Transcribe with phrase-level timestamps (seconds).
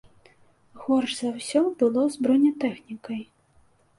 [0.85, 3.21] Горш за ўсё было з бронетэхнікай.